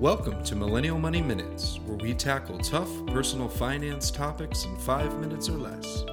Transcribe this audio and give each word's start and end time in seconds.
Welcome 0.00 0.42
to 0.44 0.56
Millennial 0.56 0.98
Money 0.98 1.20
Minutes, 1.20 1.78
where 1.84 1.98
we 1.98 2.14
tackle 2.14 2.56
tough 2.56 2.88
personal 3.08 3.50
finance 3.50 4.10
topics 4.10 4.64
in 4.64 4.74
five 4.78 5.18
minutes 5.18 5.50
or 5.50 5.58
less. 5.58 6.06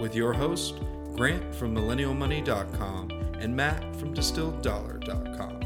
With 0.00 0.14
your 0.14 0.32
host, 0.32 0.76
Grant 1.16 1.52
from 1.52 1.74
MillennialMoney.com 1.74 3.10
and 3.40 3.56
Matt 3.56 3.96
from 3.96 4.14
DistilledDollar.com. 4.14 5.60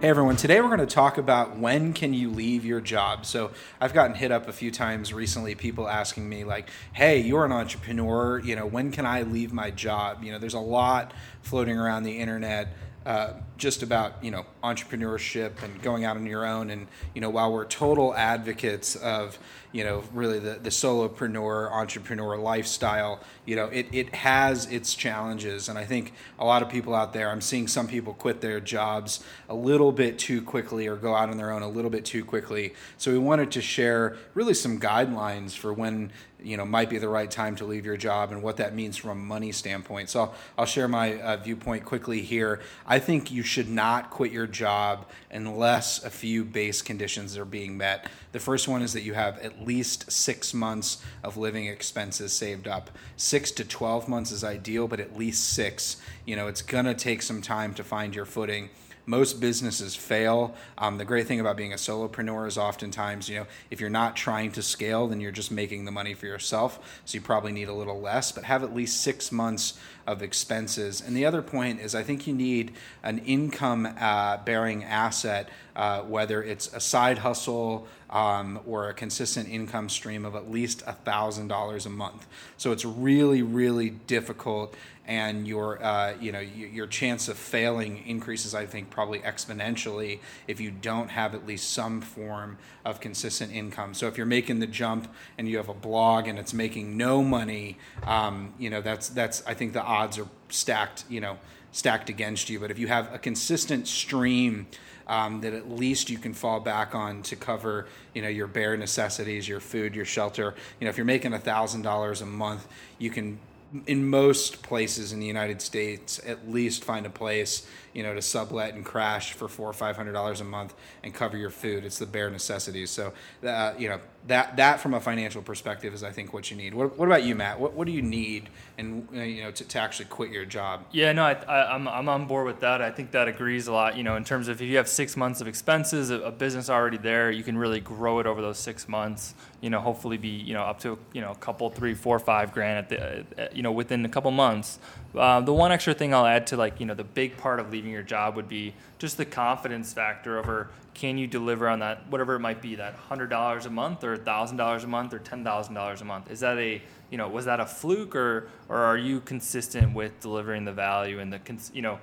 Hey 0.00 0.08
everyone, 0.08 0.36
today 0.36 0.62
we're 0.62 0.74
going 0.74 0.78
to 0.78 0.86
talk 0.86 1.18
about 1.18 1.58
when 1.58 1.92
can 1.92 2.14
you 2.14 2.30
leave 2.30 2.64
your 2.64 2.80
job. 2.80 3.26
So, 3.26 3.50
I've 3.78 3.92
gotten 3.92 4.16
hit 4.16 4.32
up 4.32 4.48
a 4.48 4.52
few 4.52 4.70
times 4.70 5.12
recently 5.12 5.54
people 5.54 5.86
asking 5.86 6.26
me 6.26 6.44
like, 6.44 6.70
"Hey, 6.94 7.18
you're 7.18 7.44
an 7.44 7.52
entrepreneur, 7.52 8.38
you 8.38 8.56
know, 8.56 8.64
when 8.64 8.90
can 8.90 9.04
I 9.04 9.20
leave 9.20 9.52
my 9.52 9.70
job?" 9.70 10.24
You 10.24 10.32
know, 10.32 10.38
there's 10.38 10.54
a 10.54 10.60
lot 10.60 11.12
floating 11.42 11.78
around 11.78 12.04
the 12.04 12.18
internet 12.18 12.68
uh, 13.04 13.34
just 13.58 13.82
about 13.82 14.24
you 14.24 14.30
know 14.30 14.46
entrepreneurship 14.62 15.62
and 15.62 15.82
going 15.82 16.04
out 16.04 16.16
on 16.16 16.26
your 16.26 16.46
own 16.46 16.70
and 16.70 16.86
you 17.14 17.20
know 17.20 17.30
while 17.30 17.52
we're 17.52 17.64
total 17.64 18.14
advocates 18.14 18.94
of 18.96 19.38
you 19.72 19.82
know 19.82 20.04
really 20.12 20.38
the, 20.38 20.58
the 20.62 20.70
solopreneur 20.70 21.70
entrepreneur 21.72 22.36
lifestyle 22.36 23.20
you 23.44 23.56
know 23.56 23.66
it, 23.66 23.86
it 23.92 24.14
has 24.14 24.66
its 24.66 24.94
challenges 24.94 25.68
and 25.68 25.78
i 25.78 25.84
think 25.84 26.12
a 26.38 26.44
lot 26.44 26.62
of 26.62 26.68
people 26.68 26.94
out 26.94 27.12
there 27.12 27.30
i'm 27.30 27.40
seeing 27.40 27.66
some 27.66 27.88
people 27.88 28.14
quit 28.14 28.40
their 28.40 28.60
jobs 28.60 29.24
a 29.48 29.54
little 29.54 29.90
bit 29.90 30.18
too 30.18 30.40
quickly 30.40 30.86
or 30.86 30.96
go 30.96 31.14
out 31.14 31.28
on 31.28 31.36
their 31.36 31.50
own 31.50 31.62
a 31.62 31.68
little 31.68 31.90
bit 31.90 32.04
too 32.04 32.24
quickly 32.24 32.72
so 32.98 33.10
we 33.10 33.18
wanted 33.18 33.50
to 33.50 33.60
share 33.60 34.16
really 34.34 34.54
some 34.54 34.78
guidelines 34.78 35.56
for 35.56 35.72
when 35.72 36.12
you 36.44 36.56
know 36.56 36.64
might 36.64 36.90
be 36.90 36.98
the 36.98 37.08
right 37.08 37.30
time 37.30 37.56
to 37.56 37.64
leave 37.64 37.84
your 37.84 37.96
job 37.96 38.32
and 38.32 38.42
what 38.42 38.56
that 38.56 38.74
means 38.74 38.96
from 38.96 39.10
a 39.10 39.14
money 39.14 39.52
standpoint. 39.52 40.10
So 40.10 40.20
I'll, 40.20 40.34
I'll 40.58 40.66
share 40.66 40.88
my 40.88 41.20
uh, 41.20 41.36
viewpoint 41.36 41.84
quickly 41.84 42.20
here. 42.20 42.60
I 42.86 42.98
think 42.98 43.30
you 43.30 43.42
should 43.42 43.68
not 43.68 44.10
quit 44.10 44.32
your 44.32 44.46
job 44.52 45.06
unless 45.30 46.02
a 46.04 46.10
few 46.10 46.44
base 46.44 46.82
conditions 46.82 47.36
are 47.36 47.44
being 47.44 47.76
met. 47.76 48.08
The 48.32 48.40
first 48.40 48.68
one 48.68 48.82
is 48.82 48.92
that 48.92 49.02
you 49.02 49.14
have 49.14 49.38
at 49.38 49.66
least 49.66 50.12
six 50.12 50.54
months 50.54 51.02
of 51.22 51.36
living 51.36 51.66
expenses 51.66 52.32
saved 52.32 52.68
up. 52.68 52.90
Six 53.16 53.50
to 53.52 53.64
12 53.64 54.08
months 54.08 54.30
is 54.30 54.44
ideal, 54.44 54.88
but 54.88 55.00
at 55.00 55.16
least 55.16 55.50
six. 55.50 55.96
You 56.24 56.36
know, 56.36 56.46
it's 56.46 56.62
going 56.62 56.84
to 56.84 56.94
take 56.94 57.22
some 57.22 57.42
time 57.42 57.74
to 57.74 57.84
find 57.84 58.14
your 58.14 58.24
footing 58.24 58.70
most 59.06 59.40
businesses 59.40 59.96
fail. 59.96 60.54
Um, 60.78 60.98
the 60.98 61.04
great 61.04 61.26
thing 61.26 61.40
about 61.40 61.56
being 61.56 61.72
a 61.72 61.76
solopreneur 61.76 62.46
is 62.46 62.56
oftentimes, 62.56 63.28
you 63.28 63.40
know, 63.40 63.46
if 63.70 63.80
you're 63.80 63.90
not 63.90 64.14
trying 64.14 64.52
to 64.52 64.62
scale, 64.62 65.08
then 65.08 65.20
you're 65.20 65.32
just 65.32 65.50
making 65.50 65.84
the 65.84 65.90
money 65.90 66.14
for 66.14 66.26
yourself. 66.26 67.00
So 67.04 67.16
you 67.16 67.20
probably 67.20 67.52
need 67.52 67.68
a 67.68 67.74
little 67.74 68.00
less, 68.00 68.30
but 68.30 68.44
have 68.44 68.62
at 68.62 68.74
least 68.74 69.00
six 69.00 69.32
months 69.32 69.78
of 70.06 70.22
expenses. 70.22 71.00
And 71.00 71.16
the 71.16 71.24
other 71.26 71.42
point 71.42 71.80
is, 71.80 71.94
I 71.94 72.02
think 72.02 72.26
you 72.26 72.34
need 72.34 72.72
an 73.02 73.18
income 73.18 73.86
uh, 73.98 74.38
bearing 74.38 74.84
asset, 74.84 75.48
uh, 75.74 76.02
whether 76.02 76.42
it's 76.42 76.72
a 76.72 76.80
side 76.80 77.18
hustle 77.18 77.86
um, 78.10 78.60
or 78.66 78.88
a 78.88 78.94
consistent 78.94 79.48
income 79.48 79.88
stream 79.88 80.24
of 80.24 80.36
at 80.36 80.50
least 80.50 80.84
$1,000 80.86 81.86
a 81.86 81.88
month. 81.88 82.26
So 82.56 82.72
it's 82.72 82.84
really, 82.84 83.42
really 83.42 83.90
difficult 83.90 84.74
and 85.06 85.48
your 85.48 85.82
uh, 85.82 86.14
you 86.20 86.30
know 86.30 86.40
your 86.40 86.86
chance 86.86 87.28
of 87.28 87.36
failing 87.36 88.06
increases 88.06 88.54
I 88.54 88.66
think 88.66 88.90
probably 88.90 89.18
exponentially 89.20 90.20
if 90.46 90.60
you 90.60 90.70
don't 90.70 91.08
have 91.08 91.34
at 91.34 91.46
least 91.46 91.72
some 91.72 92.00
form 92.00 92.58
of 92.84 93.00
consistent 93.00 93.52
income. 93.52 93.94
So 93.94 94.06
if 94.06 94.16
you're 94.16 94.26
making 94.26 94.60
the 94.60 94.66
jump 94.66 95.12
and 95.38 95.48
you 95.48 95.56
have 95.56 95.68
a 95.68 95.74
blog 95.74 96.28
and 96.28 96.38
it's 96.38 96.54
making 96.54 96.96
no 96.96 97.22
money, 97.22 97.78
um, 98.04 98.54
you 98.58 98.70
know 98.70 98.80
that's 98.80 99.08
that's 99.08 99.44
I 99.46 99.54
think 99.54 99.72
the 99.72 99.82
odds 99.82 100.18
are 100.18 100.28
stacked 100.48 101.04
you 101.08 101.20
know 101.20 101.38
stacked 101.72 102.08
against 102.08 102.48
you. 102.48 102.60
But 102.60 102.70
if 102.70 102.78
you 102.78 102.86
have 102.86 103.12
a 103.12 103.18
consistent 103.18 103.88
stream 103.88 104.66
um, 105.08 105.40
that 105.40 105.52
at 105.52 105.70
least 105.70 106.10
you 106.10 106.18
can 106.18 106.32
fall 106.32 106.60
back 106.60 106.94
on 106.94 107.22
to 107.24 107.36
cover, 107.36 107.86
you 108.14 108.22
know, 108.22 108.28
your 108.28 108.46
bare 108.46 108.76
necessities, 108.76 109.48
your 109.48 109.60
food, 109.60 109.94
your 109.94 110.04
shelter. 110.04 110.54
You 110.78 110.84
know, 110.84 110.90
if 110.90 110.96
you're 110.96 111.04
making 111.04 111.32
a 111.32 111.38
thousand 111.38 111.82
dollars 111.82 112.20
a 112.20 112.26
month, 112.26 112.66
you 112.98 113.10
can 113.10 113.38
in 113.86 114.08
most 114.08 114.62
places 114.62 115.12
in 115.12 115.20
the 115.20 115.26
United 115.26 115.62
States, 115.62 116.20
at 116.26 116.50
least 116.50 116.84
find 116.84 117.06
a 117.06 117.10
place, 117.10 117.66
you 117.92 118.02
know, 118.02 118.14
to 118.14 118.22
sublet 118.22 118.74
and 118.74 118.84
crash 118.84 119.32
for 119.32 119.48
four 119.48 119.68
or 119.68 119.72
five 119.72 119.96
hundred 119.96 120.12
dollars 120.12 120.40
a 120.40 120.44
month 120.44 120.74
and 121.02 121.14
cover 121.14 121.36
your 121.36 121.50
food. 121.50 121.84
It's 121.84 121.98
the 121.98 122.06
bare 122.06 122.30
necessities. 122.30 122.90
So, 122.90 123.12
uh, 123.44 123.74
you 123.78 123.88
know, 123.88 124.00
that 124.26 124.56
that 124.56 124.80
from 124.80 124.94
a 124.94 125.00
financial 125.00 125.42
perspective 125.42 125.92
is, 125.94 126.02
I 126.04 126.10
think, 126.10 126.32
what 126.32 126.50
you 126.50 126.56
need. 126.56 126.74
What, 126.74 126.96
what 126.96 127.06
about 127.06 127.24
you, 127.24 127.34
Matt? 127.34 127.58
What, 127.58 127.72
what 127.74 127.86
do 127.86 127.92
you 127.92 128.02
need, 128.02 128.50
and 128.78 129.08
uh, 129.14 129.20
you 129.20 129.42
know, 129.42 129.50
to, 129.50 129.64
to 129.64 129.78
actually 129.78 130.06
quit 130.06 130.30
your 130.30 130.44
job? 130.44 130.84
Yeah, 130.92 131.12
no, 131.12 131.24
I, 131.24 131.32
I, 131.32 131.74
am 131.74 131.88
I'm, 131.88 131.94
I'm 131.94 132.08
on 132.08 132.26
board 132.26 132.46
with 132.46 132.60
that. 132.60 132.80
I 132.80 132.90
think 132.90 133.10
that 133.12 133.26
agrees 133.26 133.66
a 133.66 133.72
lot. 133.72 133.96
You 133.96 134.04
know, 134.04 134.16
in 134.16 134.24
terms 134.24 134.48
of 134.48 134.60
if 134.60 134.68
you 134.68 134.76
have 134.76 134.88
six 134.88 135.16
months 135.16 135.40
of 135.40 135.48
expenses, 135.48 136.10
a, 136.10 136.20
a 136.20 136.30
business 136.30 136.70
already 136.70 136.98
there, 136.98 137.30
you 137.30 137.42
can 137.42 137.58
really 137.58 137.80
grow 137.80 138.20
it 138.20 138.26
over 138.26 138.40
those 138.40 138.58
six 138.58 138.88
months. 138.88 139.34
You 139.60 139.70
know, 139.70 139.80
hopefully 139.80 140.18
be 140.18 140.28
you 140.28 140.54
know 140.54 140.62
up 140.62 140.78
to 140.80 140.98
you 141.12 141.20
know 141.20 141.32
a 141.32 141.36
couple, 141.36 141.68
three, 141.70 141.94
four, 141.94 142.18
five 142.18 142.52
grand 142.52 142.78
at 142.78 142.88
the 142.88 143.44
uh, 143.44 143.48
you 143.52 143.61
know 143.62 143.72
within 143.72 144.04
a 144.04 144.08
couple 144.08 144.30
months. 144.30 144.78
Uh, 145.16 145.40
the 145.40 145.52
one 145.52 145.72
extra 145.72 145.94
thing 145.94 146.12
I'll 146.14 146.26
add 146.26 146.46
to 146.48 146.56
like 146.56 146.80
you 146.80 146.86
know 146.86 146.94
the 146.94 147.04
big 147.04 147.36
part 147.36 147.60
of 147.60 147.70
leaving 147.70 147.90
your 147.90 148.02
job 148.02 148.36
would 148.36 148.48
be 148.48 148.74
just 148.98 149.16
the 149.16 149.24
confidence 149.24 149.92
factor 149.92 150.38
over 150.38 150.70
can 150.94 151.16
you 151.16 151.26
deliver 151.26 151.68
on 151.68 151.78
that 151.78 152.06
whatever 152.10 152.34
it 152.34 152.40
might 152.40 152.60
be 152.60 152.74
that 152.76 152.94
hundred 152.94 153.30
dollars 153.30 153.66
a 153.66 153.70
month 153.70 154.04
or 154.04 154.16
thousand 154.16 154.56
dollars 154.56 154.84
a 154.84 154.86
month 154.86 155.14
or 155.14 155.18
ten 155.18 155.44
thousand 155.44 155.74
dollars 155.74 156.00
a 156.00 156.04
month. 156.04 156.30
Is 156.30 156.40
that 156.40 156.58
a 156.58 156.82
you 157.10 157.18
know 157.18 157.28
was 157.28 157.46
that 157.46 157.60
a 157.60 157.66
fluke 157.66 158.14
or 158.14 158.48
or 158.68 158.76
are 158.76 158.98
you 158.98 159.20
consistent 159.20 159.94
with 159.94 160.20
delivering 160.20 160.64
the 160.64 160.72
value 160.72 161.18
and 161.18 161.32
the 161.32 161.40
you 161.72 161.82
know 161.82 161.98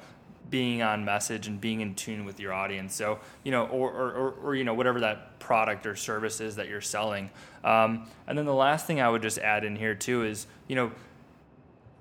being 0.49 0.81
on 0.81 1.05
message 1.05 1.45
and 1.45 1.61
being 1.61 1.81
in 1.81 1.93
tune 1.93 2.25
with 2.25 2.39
your 2.39 2.53
audience? 2.53 2.95
So 2.95 3.19
you 3.43 3.51
know 3.51 3.67
or 3.67 3.91
or, 3.91 4.11
or, 4.11 4.31
or 4.43 4.55
you 4.55 4.63
know 4.63 4.73
whatever 4.73 4.99
that 5.01 5.39
product 5.39 5.85
or 5.85 5.95
service 5.95 6.41
is 6.41 6.55
that 6.55 6.67
you're 6.67 6.81
selling. 6.81 7.29
Um, 7.63 8.07
and 8.27 8.37
then 8.37 8.45
the 8.45 8.53
last 8.53 8.87
thing 8.87 9.01
i 9.01 9.09
would 9.09 9.21
just 9.21 9.37
add 9.37 9.65
in 9.65 9.75
here 9.75 9.93
too 9.93 10.23
is 10.23 10.47
you 10.67 10.75
know 10.75 10.91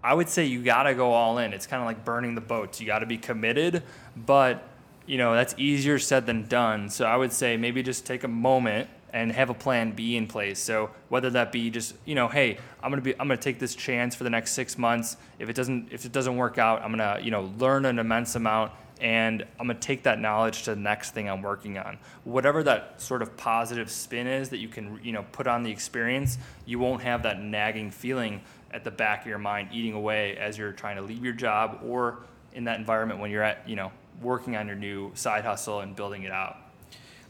I 0.03 0.15
would 0.15 0.29
say 0.29 0.47
you 0.47 0.63
got 0.63 0.85
to 0.85 0.95
go 0.95 1.13
all 1.13 1.39
in. 1.39 1.53
It's 1.53 1.67
kind 1.67 1.83
of 1.83 1.87
like 1.87 2.05
burning 2.05 2.35
the 2.35 2.41
boats. 2.41 2.81
You 2.81 2.87
got 2.87 3.01
to 3.01 3.07
be 3.07 3.19
committed, 3.19 3.83
but 4.17 4.63
you 5.07 5.19
know, 5.19 5.35
that's 5.35 5.55
easier 5.57 5.99
said 5.99 6.27
than 6.27 6.47
done. 6.47 6.91
So 6.91 7.07
I 7.07 7.17
would 7.17 7.33
say 7.33 7.57
maybe 7.57 7.83
just 7.83 8.05
take 8.05 8.25
a 8.25 8.29
moment 8.29 8.91
and 9.11 9.33
have 9.33 9.49
a 9.49 9.55
plan 9.55 9.93
B 9.93 10.17
in 10.17 10.27
place. 10.27 10.59
So 10.59 10.91
whether 11.09 11.31
that 11.31 11.51
be 11.51 11.71
just, 11.71 11.95
you 12.05 12.15
know, 12.15 12.29
hey, 12.29 12.59
I'm 12.83 12.91
going 12.91 13.03
to 13.03 13.05
be 13.05 13.19
I'm 13.19 13.27
going 13.27 13.39
to 13.39 13.43
take 13.43 13.59
this 13.59 13.75
chance 13.75 14.15
for 14.15 14.25
the 14.25 14.31
next 14.31 14.53
6 14.53 14.77
months. 14.77 15.17
If 15.39 15.49
it 15.49 15.57
doesn't 15.57 15.93
if 15.93 16.05
it 16.05 16.13
doesn't 16.13 16.37
work 16.37 16.59
out, 16.59 16.83
I'm 16.83 16.95
going 16.95 17.17
to, 17.17 17.25
you 17.25 17.31
know, 17.31 17.51
learn 17.59 17.87
an 17.87 17.99
immense 17.99 18.35
amount 18.35 18.73
and 19.01 19.45
I'm 19.59 19.69
to 19.69 19.75
take 19.75 20.03
that 20.05 20.21
knowledge 20.21 20.65
to 20.65 20.75
the 20.75 20.81
next 20.81 21.13
thing 21.13 21.29
I'm 21.29 21.43
working 21.43 21.79
on. 21.79 21.99
Whatever 22.25 22.63
that 22.65 23.01
sort 23.01 23.23
of 23.23 23.37
positive 23.37 23.91
spin 23.91 24.27
is 24.27 24.49
that 24.51 24.59
you 24.59 24.69
can, 24.69 25.01
you 25.03 25.13
know, 25.13 25.25
put 25.33 25.47
on 25.47 25.63
the 25.63 25.71
experience, 25.71 26.39
you 26.67 26.79
won't 26.79 27.03
have 27.03 27.23
that 27.23 27.41
nagging 27.41 27.91
feeling 27.91 28.41
at 28.73 28.85
the 28.85 28.91
back 28.91 29.23
of 29.23 29.27
your 29.27 29.39
mind 29.39 29.71
eating 29.73 29.95
away 29.95 30.37
as 30.37 30.59
you're 30.59 30.73
trying 30.73 30.97
to 30.97 31.03
leave 31.03 31.25
your 31.25 31.33
job 31.33 31.81
or 31.85 32.19
in 32.55 32.65
that 32.65 32.79
environment 32.79 33.21
when 33.21 33.31
you're 33.31 33.43
at, 33.43 33.69
you 33.69 33.77
know, 33.77 33.91
working 34.23 34.57
on 34.57 34.67
your 34.67 34.77
new 34.77 35.13
side 35.15 35.45
hustle 35.45 35.81
and 35.81 35.95
building 35.95 36.25
it 36.25 36.33
out. 36.33 36.57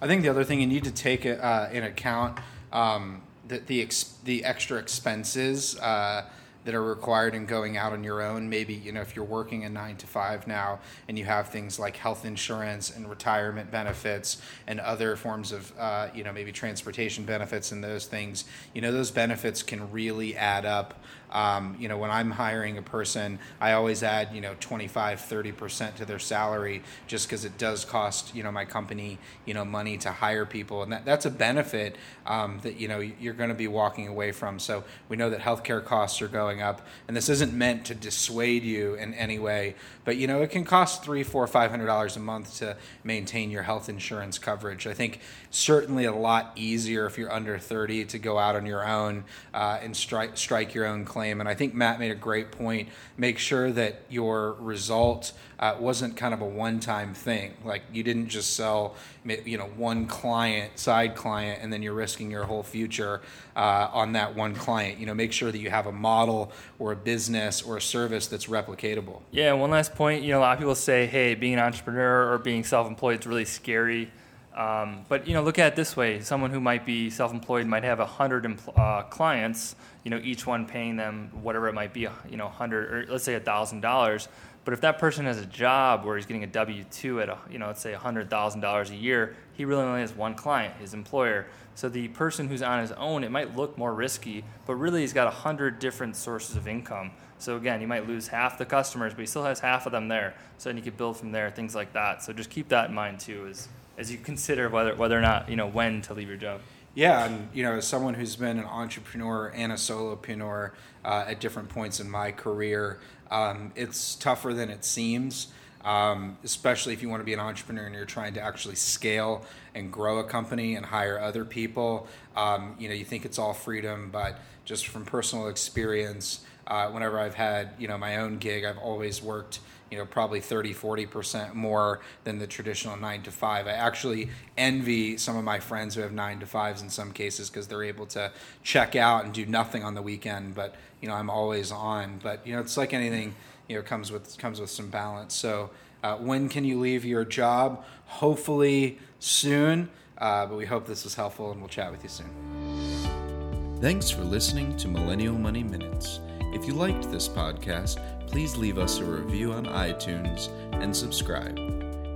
I 0.00 0.06
think 0.06 0.22
the 0.22 0.28
other 0.28 0.44
thing 0.44 0.60
you 0.60 0.66
need 0.66 0.84
to 0.84 0.92
take 0.92 1.26
uh, 1.26 1.68
in 1.72 1.84
account 1.84 2.38
um, 2.72 3.22
the 3.46 3.58
the, 3.58 3.82
ex- 3.82 4.14
the 4.24 4.44
extra 4.44 4.78
expenses 4.78 5.78
uh, 5.78 6.24
that 6.64 6.74
are 6.74 6.82
required 6.82 7.34
in 7.34 7.46
going 7.46 7.76
out 7.76 7.92
on 7.92 8.04
your 8.04 8.22
own. 8.22 8.48
Maybe 8.48 8.74
you 8.74 8.92
know 8.92 9.00
if 9.00 9.16
you're 9.16 9.24
working 9.24 9.64
a 9.64 9.68
nine 9.68 9.96
to 9.98 10.06
five 10.06 10.46
now 10.46 10.80
and 11.08 11.18
you 11.18 11.24
have 11.24 11.48
things 11.48 11.78
like 11.78 11.96
health 11.96 12.24
insurance 12.24 12.94
and 12.94 13.08
retirement 13.08 13.70
benefits 13.70 14.40
and 14.66 14.80
other 14.80 15.16
forms 15.16 15.52
of 15.52 15.72
uh, 15.78 16.08
you 16.14 16.24
know 16.24 16.32
maybe 16.32 16.52
transportation 16.52 17.24
benefits 17.24 17.72
and 17.72 17.82
those 17.82 18.06
things. 18.06 18.44
You 18.74 18.80
know 18.80 18.92
those 18.92 19.10
benefits 19.10 19.62
can 19.62 19.90
really 19.90 20.36
add 20.36 20.64
up 20.64 21.00
um, 21.30 21.76
you 21.78 21.88
know, 21.88 21.98
when 21.98 22.10
I'm 22.10 22.30
hiring 22.30 22.78
a 22.78 22.82
person, 22.82 23.38
I 23.60 23.72
always 23.72 24.02
add, 24.02 24.34
you 24.34 24.40
know, 24.40 24.54
25, 24.60 25.20
30% 25.20 25.96
to 25.96 26.04
their 26.04 26.18
salary 26.18 26.82
just 27.06 27.28
because 27.28 27.44
it 27.44 27.58
does 27.58 27.84
cost, 27.84 28.34
you 28.34 28.42
know, 28.42 28.52
my 28.52 28.64
company, 28.64 29.18
you 29.44 29.54
know, 29.54 29.64
money 29.64 29.98
to 29.98 30.10
hire 30.10 30.46
people. 30.46 30.82
And 30.82 30.92
that, 30.92 31.04
that's 31.04 31.26
a 31.26 31.30
benefit 31.30 31.96
um, 32.26 32.60
that, 32.62 32.80
you 32.80 32.88
know, 32.88 33.00
you're 33.00 33.34
going 33.34 33.50
to 33.50 33.54
be 33.54 33.68
walking 33.68 34.08
away 34.08 34.32
from. 34.32 34.58
So 34.58 34.84
we 35.08 35.16
know 35.16 35.30
that 35.30 35.40
healthcare 35.40 35.84
costs 35.84 36.22
are 36.22 36.28
going 36.28 36.47
up. 36.56 36.86
And 37.06 37.16
this 37.16 37.28
isn't 37.28 37.52
meant 37.52 37.84
to 37.86 37.94
dissuade 37.94 38.62
you 38.62 38.94
in 38.94 39.14
any 39.14 39.38
way, 39.38 39.74
but, 40.04 40.16
you 40.16 40.26
know, 40.26 40.40
it 40.40 40.50
can 40.50 40.64
cost 40.64 41.04
three, 41.04 41.22
four, 41.22 41.46
five 41.46 41.70
hundred 41.70 41.86
dollars 41.86 42.16
a 42.16 42.20
month 42.20 42.58
to 42.58 42.76
maintain 43.04 43.50
your 43.50 43.62
health 43.62 43.88
insurance 43.88 44.38
coverage. 44.38 44.86
I 44.86 44.94
think 44.94 45.20
certainly 45.50 46.04
a 46.04 46.14
lot 46.14 46.52
easier 46.56 47.06
if 47.06 47.18
you're 47.18 47.32
under 47.32 47.58
30 47.58 48.06
to 48.06 48.18
go 48.18 48.38
out 48.38 48.56
on 48.56 48.66
your 48.66 48.86
own 48.86 49.24
uh, 49.54 49.78
and 49.82 49.96
strike, 49.96 50.36
strike 50.36 50.74
your 50.74 50.86
own 50.86 51.04
claim. 51.04 51.40
And 51.40 51.48
I 51.48 51.54
think 51.54 51.74
Matt 51.74 51.98
made 51.98 52.10
a 52.10 52.16
great 52.16 52.52
point. 52.52 52.88
Make 53.16 53.38
sure 53.38 53.70
that 53.72 54.02
your 54.08 54.52
result 54.54 55.32
uh, 55.58 55.76
wasn't 55.78 56.16
kind 56.16 56.32
of 56.32 56.40
a 56.40 56.46
one-time 56.46 57.14
thing. 57.14 57.54
Like 57.64 57.82
you 57.92 58.02
didn't 58.02 58.28
just 58.28 58.54
sell, 58.54 58.94
you 59.24 59.58
know, 59.58 59.66
one 59.76 60.06
client, 60.06 60.78
side 60.78 61.16
client, 61.16 61.60
and 61.62 61.72
then 61.72 61.82
you're 61.82 61.94
risking 61.94 62.30
your 62.30 62.44
whole 62.44 62.62
future 62.62 63.20
uh, 63.56 63.88
on 63.92 64.12
that 64.12 64.36
one 64.36 64.54
client. 64.54 64.98
You 64.98 65.06
know, 65.06 65.14
make 65.14 65.32
sure 65.32 65.50
that 65.50 65.58
you 65.58 65.70
have 65.70 65.86
a 65.86 65.92
model 65.92 66.37
or 66.78 66.92
a 66.92 66.96
business 66.96 67.62
or 67.62 67.76
a 67.76 67.80
service 67.80 68.26
that's 68.26 68.46
replicatable. 68.46 69.20
Yeah. 69.30 69.52
One 69.54 69.70
last 69.70 69.94
point. 69.94 70.22
You 70.22 70.32
know, 70.32 70.38
a 70.38 70.46
lot 70.46 70.52
of 70.52 70.58
people 70.58 70.74
say, 70.74 71.06
"Hey, 71.06 71.34
being 71.34 71.54
an 71.54 71.60
entrepreneur 71.60 72.32
or 72.32 72.38
being 72.38 72.64
self-employed 72.64 73.20
is 73.20 73.26
really 73.26 73.44
scary." 73.44 74.10
Um, 74.56 75.04
but 75.08 75.28
you 75.28 75.34
know, 75.34 75.42
look 75.42 75.58
at 75.58 75.72
it 75.72 75.76
this 75.76 75.96
way: 75.96 76.20
someone 76.20 76.50
who 76.50 76.60
might 76.60 76.84
be 76.84 77.10
self-employed 77.10 77.66
might 77.66 77.84
have 77.84 78.00
hundred 78.00 78.44
empl- 78.44 78.76
uh, 78.76 79.02
clients. 79.04 79.76
You 80.04 80.10
know, 80.10 80.20
each 80.22 80.46
one 80.46 80.66
paying 80.66 80.96
them 80.96 81.30
whatever 81.42 81.68
it 81.68 81.74
might 81.74 81.92
be. 81.92 82.08
You 82.28 82.36
know, 82.36 82.48
hundred 82.48 82.92
or 82.92 83.12
let's 83.12 83.24
say 83.24 83.38
thousand 83.38 83.80
dollars. 83.82 84.28
But 84.68 84.74
if 84.74 84.82
that 84.82 84.98
person 84.98 85.24
has 85.24 85.38
a 85.38 85.46
job 85.46 86.04
where 86.04 86.16
he's 86.16 86.26
getting 86.26 86.44
a 86.44 86.46
W 86.46 86.84
two 86.90 87.22
at 87.22 87.30
a, 87.30 87.38
you 87.50 87.58
know, 87.58 87.68
let's 87.68 87.80
say 87.80 87.94
hundred 87.94 88.28
thousand 88.28 88.60
dollars 88.60 88.90
a 88.90 88.94
year, 88.94 89.34
he 89.54 89.64
really 89.64 89.82
only 89.82 90.02
has 90.02 90.12
one 90.12 90.34
client, 90.34 90.74
his 90.78 90.92
employer. 90.92 91.46
So 91.74 91.88
the 91.88 92.08
person 92.08 92.48
who's 92.48 92.60
on 92.60 92.82
his 92.82 92.92
own, 92.92 93.24
it 93.24 93.30
might 93.30 93.56
look 93.56 93.78
more 93.78 93.94
risky, 93.94 94.44
but 94.66 94.74
really 94.74 95.00
he's 95.00 95.14
got 95.14 95.26
a 95.26 95.30
hundred 95.30 95.78
different 95.78 96.16
sources 96.16 96.54
of 96.54 96.68
income. 96.68 97.12
So 97.38 97.56
again, 97.56 97.80
you 97.80 97.86
might 97.86 98.06
lose 98.06 98.28
half 98.28 98.58
the 98.58 98.66
customers, 98.66 99.14
but 99.14 99.20
he 99.20 99.26
still 99.26 99.44
has 99.44 99.58
half 99.58 99.86
of 99.86 99.92
them 99.92 100.08
there. 100.08 100.34
So 100.58 100.68
then 100.68 100.76
you 100.76 100.82
could 100.82 100.98
build 100.98 101.16
from 101.16 101.32
there, 101.32 101.50
things 101.50 101.74
like 101.74 101.94
that. 101.94 102.22
So 102.22 102.34
just 102.34 102.50
keep 102.50 102.68
that 102.68 102.90
in 102.90 102.94
mind 102.94 103.20
too, 103.20 103.46
as 103.48 103.68
as 103.96 104.12
you 104.12 104.18
consider 104.18 104.68
whether 104.68 104.94
whether 104.94 105.16
or 105.16 105.22
not 105.22 105.48
you 105.48 105.56
know 105.56 105.66
when 105.66 106.02
to 106.02 106.12
leave 106.12 106.28
your 106.28 106.36
job. 106.36 106.60
Yeah, 106.98 107.26
and 107.26 107.48
you 107.54 107.62
know, 107.62 107.74
as 107.74 107.86
someone 107.86 108.14
who's 108.14 108.34
been 108.34 108.58
an 108.58 108.64
entrepreneur 108.64 109.52
and 109.54 109.70
a 109.70 109.76
solopreneur 109.76 110.72
uh, 111.04 111.26
at 111.28 111.38
different 111.38 111.68
points 111.68 112.00
in 112.00 112.10
my 112.10 112.32
career, 112.32 112.98
um, 113.30 113.70
it's 113.76 114.16
tougher 114.16 114.52
than 114.52 114.68
it 114.68 114.84
seems. 114.84 115.52
Um, 115.84 116.38
especially 116.42 116.94
if 116.94 117.00
you 117.00 117.08
want 117.08 117.20
to 117.20 117.24
be 117.24 117.32
an 117.32 117.38
entrepreneur 117.38 117.86
and 117.86 117.94
you're 117.94 118.04
trying 118.04 118.34
to 118.34 118.40
actually 118.40 118.74
scale 118.74 119.44
and 119.76 119.92
grow 119.92 120.18
a 120.18 120.24
company 120.24 120.74
and 120.74 120.84
hire 120.84 121.20
other 121.20 121.44
people. 121.44 122.08
Um, 122.34 122.74
you 122.80 122.88
know, 122.88 122.96
you 122.96 123.04
think 123.04 123.24
it's 123.24 123.38
all 123.38 123.54
freedom, 123.54 124.10
but 124.10 124.40
just 124.64 124.88
from 124.88 125.04
personal 125.04 125.46
experience, 125.46 126.44
uh, 126.68 126.88
whenever 126.90 127.18
I've 127.18 127.34
had 127.34 127.70
you 127.78 127.88
know 127.88 127.98
my 127.98 128.18
own 128.18 128.38
gig, 128.38 128.64
I've 128.64 128.78
always 128.78 129.20
worked 129.22 129.58
you 129.90 129.96
know 129.96 130.04
probably 130.04 130.40
30 130.40 130.74
40% 130.74 131.54
more 131.54 132.00
than 132.24 132.38
the 132.38 132.46
traditional 132.46 132.94
9 132.98 133.22
to 133.22 133.30
5 133.30 133.66
i 133.66 133.70
actually 133.70 134.28
envy 134.58 135.16
some 135.16 135.34
of 135.34 135.44
my 135.44 135.58
friends 135.58 135.94
who 135.94 136.02
have 136.02 136.12
9 136.12 136.40
to 136.40 136.46
5s 136.46 136.82
in 136.82 136.90
some 136.90 137.10
cases 137.10 137.48
because 137.48 137.68
they're 137.68 137.82
able 137.82 138.04
to 138.04 138.30
check 138.62 138.94
out 138.94 139.24
and 139.24 139.32
do 139.32 139.46
nothing 139.46 139.82
on 139.82 139.94
the 139.94 140.02
weekend 140.02 140.54
but 140.54 140.74
you 141.00 141.08
know 141.08 141.14
i'm 141.14 141.30
always 141.30 141.72
on. 141.72 142.20
But 142.22 142.46
you 142.46 142.54
know 142.54 142.60
it's 142.60 142.76
like 142.76 142.92
anything 142.92 143.34
you 143.68 143.76
know 143.76 143.82
comes 143.82 144.12
with 144.12 144.36
comes 144.38 144.60
with 144.60 144.70
some 144.70 144.90
balance. 144.90 145.34
So 145.34 145.70
uh, 146.02 146.16
when 146.16 146.48
can 146.48 146.64
you 146.64 146.78
leave 146.78 147.04
your 147.04 147.24
job? 147.24 147.84
Hopefully 148.06 148.98
soon 149.18 149.88
uh, 150.18 150.46
but 150.46 150.56
we 150.56 150.66
hope 150.66 150.86
this 150.86 151.04
was 151.04 151.14
helpful 151.14 151.52
and 151.52 151.60
we'll 151.60 151.68
chat 151.68 151.90
with 151.90 152.02
you 152.02 152.08
soon. 152.08 153.78
Thanks 153.80 154.10
for 154.10 154.22
listening 154.22 154.76
to 154.78 154.88
Millennial 154.88 155.36
Money 155.36 155.62
Minutes. 155.62 156.18
If 156.58 156.66
you 156.66 156.74
liked 156.74 157.10
this 157.12 157.28
podcast, 157.28 158.00
please 158.26 158.56
leave 158.56 158.78
us 158.78 158.98
a 158.98 159.04
review 159.04 159.52
on 159.52 159.66
iTunes 159.66 160.48
and 160.72 160.92
subscribe. 160.94 161.56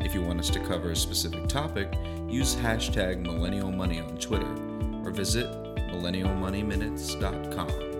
If 0.01 0.15
you 0.15 0.23
want 0.23 0.41
us 0.41 0.51
to 0.51 0.59
cover 0.59 0.91
a 0.91 0.97
specific 0.97 1.47
topic, 1.47 1.95
use 2.29 2.57
hashtag 2.57 3.21
Millennial 3.21 3.71
Money 3.71 4.01
on 4.01 4.19
Twitter 4.19 4.53
or 5.05 5.13
visit 5.13 5.47
millennialmoneyminutes.com. 5.47 7.92